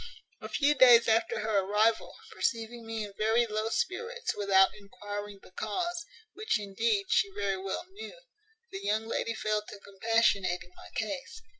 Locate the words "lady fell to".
9.05-9.79